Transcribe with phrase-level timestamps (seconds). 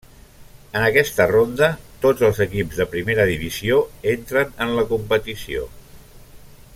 [0.77, 1.67] En aquesta ronda,
[2.05, 3.79] tots els equips de primera divisió
[4.15, 5.69] entren en la competició.